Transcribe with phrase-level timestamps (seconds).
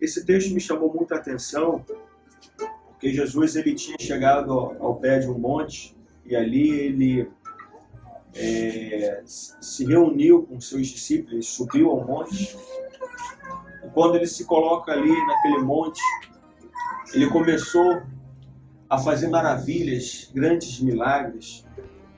[0.00, 1.84] Esse texto me chamou muita atenção,
[2.88, 7.30] porque Jesus ele tinha chegado ao pé de um monte e ali ele
[8.34, 12.56] é, se reuniu com seus discípulos, subiu ao monte.
[13.84, 16.00] E quando ele se coloca ali naquele monte,
[17.14, 18.02] ele começou
[18.88, 21.64] a fazer maravilhas, grandes milagres.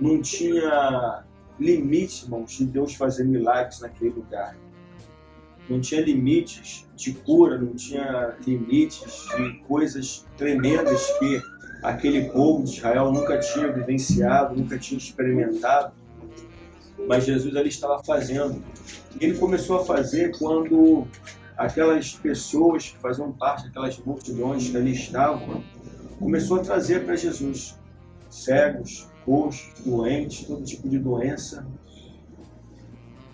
[0.00, 1.24] Não tinha
[1.58, 4.56] limite, irmãos, de Deus fazer milagres naquele lugar.
[5.68, 11.40] Não tinha limites de cura, não tinha limites de coisas tremendas que
[11.82, 15.92] aquele povo de Israel nunca tinha vivenciado, nunca tinha experimentado.
[17.08, 18.62] Mas Jesus ali estava fazendo.
[19.20, 21.06] E ele começou a fazer quando
[21.56, 25.62] aquelas pessoas que faziam parte daquelas multidões que ali estavam,
[26.18, 27.78] começou a trazer para Jesus
[28.30, 31.66] cegos, coxos, doentes, todo tipo de doença.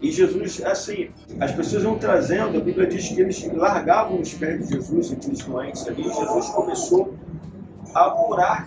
[0.00, 4.66] E Jesus, assim, as pessoas vão trazendo, a Bíblia diz que eles largavam os pés
[4.66, 7.14] de Jesus, aqueles doentes ali, e Jesus começou
[7.94, 8.66] a curar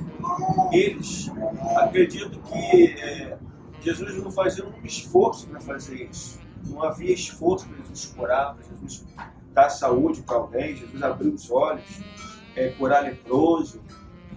[0.72, 1.32] eles.
[1.78, 3.38] Acredito que é,
[3.82, 6.40] Jesus não fazia um esforço para fazer isso.
[6.68, 9.06] Não havia esforço para Jesus curar, para Jesus
[9.54, 12.02] dar saúde para alguém, Jesus abriu os olhos,
[12.56, 13.82] é, curar leproso,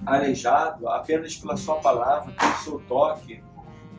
[0.04, 3.42] aleijado, apenas pela sua palavra, pelo seu toque,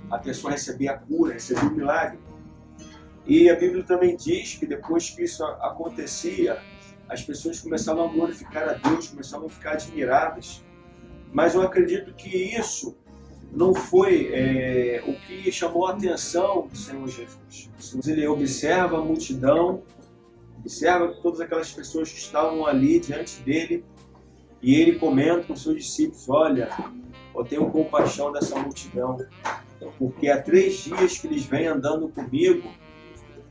[0.09, 2.19] a pessoa recebia a cura, recebia o milagre.
[3.27, 6.61] E a Bíblia também diz que depois que isso acontecia,
[7.09, 10.63] as pessoas começavam a glorificar a Deus, começavam a ficar admiradas.
[11.33, 12.97] Mas eu acredito que isso
[13.51, 18.07] não foi é, o que chamou a atenção do Senhor Jesus.
[18.07, 19.83] Ele observa a multidão,
[20.59, 23.83] observa todas aquelas pessoas que estavam ali diante dele
[24.61, 26.69] e ele comenta com seus discípulos: Olha,
[27.35, 29.17] eu tenho compaixão dessa multidão,
[29.97, 32.69] porque há três dias que eles vêm andando comigo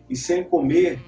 [0.09, 0.99] e sem comer,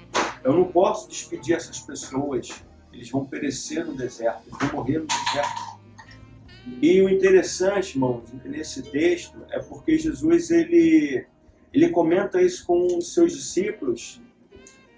[0.43, 2.63] eu não posso despedir essas pessoas.
[2.91, 5.79] Eles vão perecer no deserto, vão morrer no deserto.
[6.81, 11.25] E o interessante, irmãos, nesse texto é porque Jesus ele,
[11.73, 14.21] ele comenta isso com os seus discípulos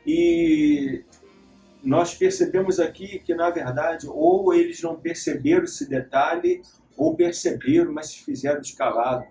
[0.05, 1.03] e
[1.83, 6.61] nós percebemos aqui que, na verdade, ou eles não perceberam esse detalhe,
[6.95, 9.25] ou perceberam, mas se fizeram de calado.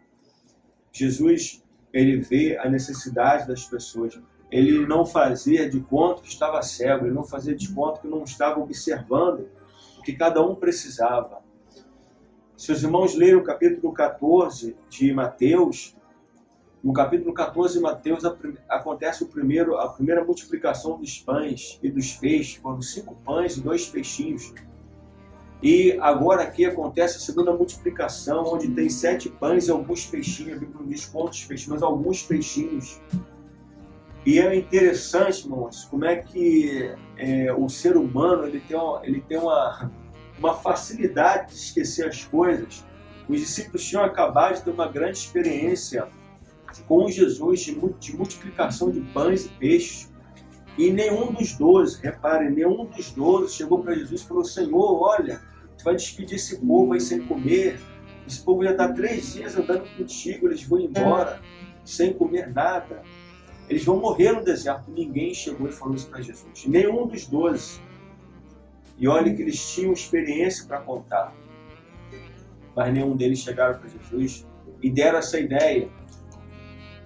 [0.92, 1.62] Jesus,
[1.92, 4.20] ele vê a necessidade das pessoas.
[4.50, 8.24] Ele não fazia de conta que estava cego, ele não fazia de conta que não
[8.24, 9.48] estava observando
[9.98, 11.40] o que cada um precisava.
[12.56, 15.96] Se os irmãos lerem o capítulo 14 de Mateus,
[16.82, 18.22] no capítulo 14 de Mateus
[18.68, 22.56] acontece o primeiro, a primeira multiplicação dos pães e dos peixes.
[22.56, 24.54] Foram cinco pães e dois peixinhos.
[25.62, 30.56] E agora aqui acontece a segunda multiplicação, onde tem sete pães e alguns peixinhos.
[30.56, 32.98] A Bíblia não diz quantos peixinhos, mas alguns peixinhos.
[34.24, 39.20] E é interessante, irmãos, como é que é, o ser humano ele tem, uma, ele
[39.22, 39.90] tem uma,
[40.38, 42.84] uma facilidade de esquecer as coisas.
[43.28, 46.08] Os discípulos tinham acabado de ter uma grande experiência
[46.86, 50.12] com Jesus de, de multiplicação de pães e peixes.
[50.76, 55.40] E nenhum dos doze, repare, nenhum dos doze chegou para Jesus e falou: Senhor, olha,
[55.76, 57.80] tu vai despedir esse povo aí sem comer.
[58.26, 61.40] Esse povo já está três dias andando contigo, eles vão embora
[61.84, 63.02] sem comer nada.
[63.70, 64.90] Eles vão morrer no deserto.
[64.90, 66.66] Ninguém chegou e falou isso para Jesus.
[66.66, 67.80] Nenhum dos doze.
[68.98, 71.34] E olha que eles tinham experiência para contar.
[72.76, 74.46] Mas nenhum deles chegaram para Jesus
[74.82, 75.88] e deram essa ideia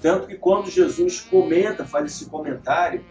[0.04, 3.02] tanto que quando Jesus comenta, faz esse comentário,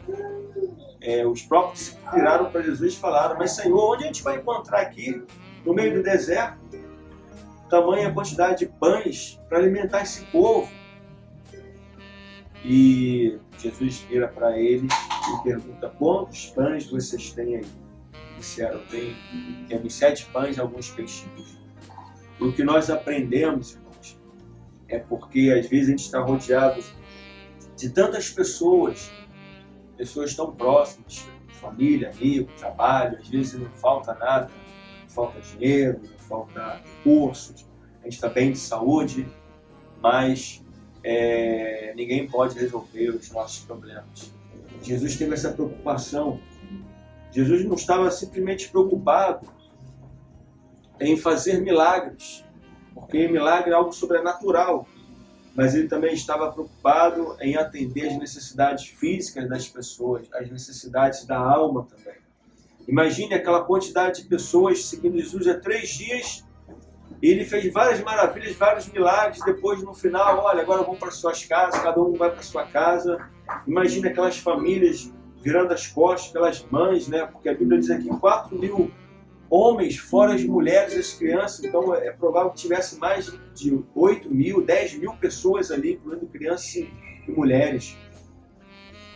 [1.01, 4.81] é, os próprios viraram para Jesus e falaram: Mas Senhor, onde a gente vai encontrar
[4.81, 5.23] aqui,
[5.65, 6.59] no meio do deserto,
[7.67, 10.71] tamanha quantidade de pães para alimentar esse povo?
[12.66, 17.66] E Jesus vira para eles e pergunta: Quantos pães vocês têm aí?
[18.38, 19.16] Disseram: Tem,
[19.68, 21.57] temos sete pães e alguns peixinhos.
[22.40, 23.78] E o que nós aprendemos,
[24.88, 26.84] é porque às vezes a gente está rodeado
[27.75, 29.12] de tantas pessoas,
[29.97, 31.28] pessoas tão próximas,
[31.59, 34.50] família, amigo, trabalho, às vezes não falta nada,
[35.01, 37.66] não falta dinheiro, não falta recursos,
[38.01, 39.27] a gente está bem de saúde,
[40.01, 40.63] mas
[41.03, 44.31] é, ninguém pode resolver os nossos problemas.
[44.81, 46.39] Jesus teve essa preocupação.
[47.31, 49.47] Jesus não estava simplesmente preocupado
[51.00, 52.45] em fazer milagres,
[52.94, 54.88] porque milagre é algo sobrenatural,
[55.55, 61.38] mas ele também estava preocupado em atender as necessidades físicas das pessoas, as necessidades da
[61.38, 62.21] alma também.
[62.88, 66.44] Imagine aquela quantidade de pessoas seguindo Jesus há três dias.
[67.23, 69.41] Ele fez várias maravilhas, vários milagres.
[69.45, 73.17] Depois, no final, olha, agora vão para suas casas, cada um vai para sua casa.
[73.65, 75.09] Imagine aquelas famílias
[75.41, 77.25] virando as costas pelas mães, né?
[77.25, 78.91] Porque a Bíblia diz aqui 4 mil
[79.49, 81.63] homens, fora as mulheres as crianças.
[81.63, 86.75] Então é provável que tivesse mais de 8 mil, 10 mil pessoas ali, incluindo crianças
[86.75, 86.91] e
[87.29, 87.97] mulheres.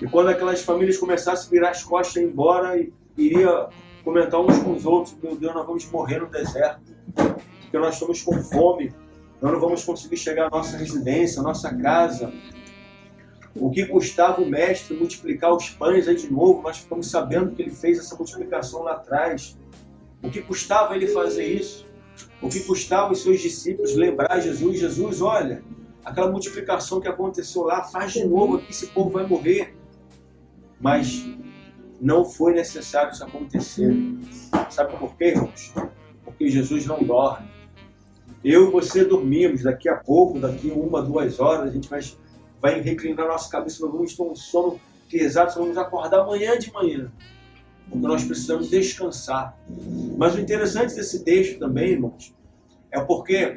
[0.02, 2.88] E quando aquelas famílias começassem a virar as costas e ir embora,
[3.18, 3.68] iria
[4.02, 6.96] comentar uns com os outros: Meu Deus, nós vamos morrer no deserto,
[7.78, 8.94] porque nós estamos com fome,
[9.42, 12.34] nós não vamos conseguir chegar à nossa residência, à nossa casa.
[13.56, 16.62] O que custava o mestre multiplicar os pães aí de novo?
[16.62, 19.58] Nós ficamos sabendo que ele fez essa multiplicação lá atrás.
[20.24, 21.88] O que custava ele fazer isso?
[22.42, 24.80] O que custava os seus discípulos lembrar Jesus?
[24.80, 25.64] Jesus, olha,
[26.04, 29.76] aquela multiplicação que aconteceu lá, faz de novo aqui, esse povo vai morrer.
[30.80, 31.26] Mas
[32.00, 33.96] não foi necessário isso acontecer.
[34.70, 35.74] Sabe por quê, irmãos?
[36.24, 37.57] Porque Jesus não dorme.
[38.44, 42.02] Eu e você dormimos, daqui a pouco, daqui uma, duas horas, a gente vai,
[42.62, 44.80] vai reclinar nossa cabeça, nós vamos ter um sono
[45.10, 47.12] pesado, nós vamos acordar amanhã de manhã.
[47.90, 49.58] Porque nós precisamos descansar.
[50.18, 52.36] Mas o interessante desse texto também, irmãos,
[52.92, 53.56] é porque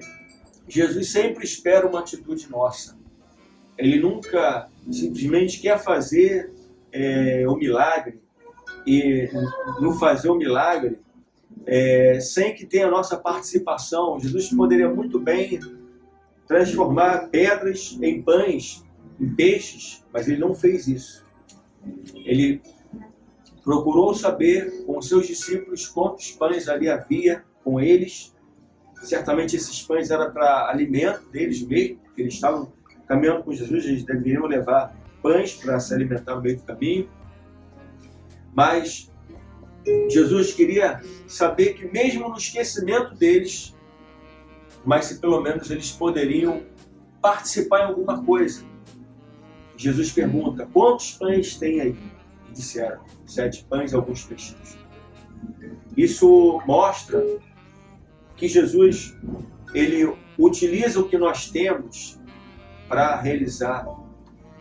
[0.69, 2.97] Jesus sempre espera uma atitude nossa.
[3.77, 6.53] Ele nunca simplesmente quer fazer
[6.93, 8.21] é, o milagre
[8.87, 9.29] e
[9.81, 10.99] no fazer o milagre
[11.67, 14.19] é, sem que tenha a nossa participação.
[14.19, 15.61] Jesus poderia muito bem
[16.47, 18.85] transformar pedras em pães,
[19.21, 21.25] em peixes, mas ele não fez isso.
[22.15, 22.61] Ele
[23.63, 28.35] procurou saber com seus discípulos quantos pães ali havia com eles.
[29.03, 32.73] Certamente esses pães eram para alimento deles mesmo, porque eles estavam
[33.07, 37.09] caminhando com Jesus, eles deveriam levar pães para se alimentar no meio do caminho.
[38.55, 39.10] Mas
[40.09, 43.75] Jesus queria saber que mesmo no esquecimento deles,
[44.85, 46.63] mas se pelo menos eles poderiam
[47.21, 48.65] participar em alguma coisa.
[49.77, 51.97] Jesus pergunta: quantos pães tem aí?
[52.49, 54.79] E disseram: sete pães e alguns peixinhos.
[55.97, 57.25] Isso mostra
[58.37, 59.17] que Jesus
[59.75, 62.19] ele utiliza o que nós temos
[62.89, 63.87] para realizar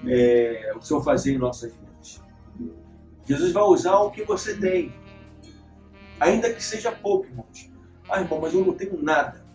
[0.06, 2.22] é, o seu fazer em nossas vidas.
[3.26, 4.94] Jesus vai usar o que você tem,
[6.20, 7.72] ainda que seja pouco, irmãos.
[8.10, 9.46] Ah, irmão, mas eu não tenho nada.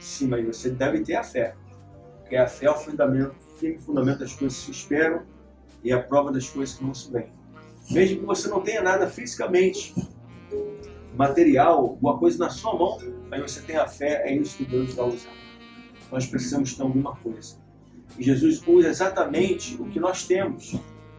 [0.00, 1.54] Sim, mas você deve ter a fé,
[2.20, 5.22] porque a fé é o fundamento, o fundamento das coisas que se esperam
[5.82, 7.32] e a prova das coisas que não se veem.
[7.90, 9.94] Mesmo que você não tenha nada fisicamente,
[11.16, 12.98] material, alguma coisa na sua mão,
[13.30, 15.32] mas você tem a fé, é isso que Deus vai usar.
[16.10, 17.56] Nós precisamos ter alguma coisa.
[18.18, 20.76] E Jesus usa exatamente o que nós temos,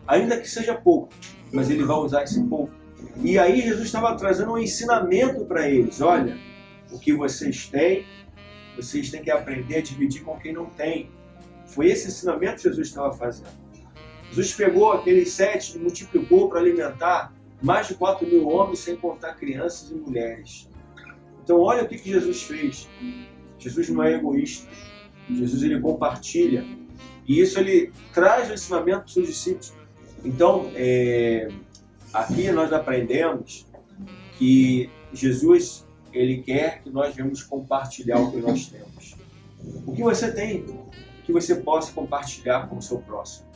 [0.08, 1.10] ainda que seja pouco,
[1.52, 2.74] mas ele vai usar esse pouco.
[3.18, 6.38] E aí Jesus estava trazendo um ensinamento para eles: olha,
[6.92, 8.06] o que vocês têm,
[8.76, 11.10] vocês têm que aprender a dividir com quem não tem.
[11.68, 13.50] Foi esse ensinamento que Jesus estava fazendo.
[14.30, 19.34] Jesus pegou aqueles sete e multiplicou para alimentar mais de 4 mil homens, sem contar
[19.36, 20.70] crianças e mulheres.
[21.44, 22.88] Então, olha o que, que Jesus fez.
[23.58, 24.68] Jesus não é egoísta.
[25.30, 26.66] Jesus ele compartilha.
[27.28, 29.74] E isso ele traz o ensinamento para os seus discípulos.
[30.24, 31.48] Então, é,
[32.16, 33.68] aqui nós aprendemos
[34.38, 39.16] que Jesus ele quer que nós venhamos compartilhar o que nós temos.
[39.86, 40.66] O que você tem,
[41.26, 43.48] que você possa compartilhar com o seu próximo.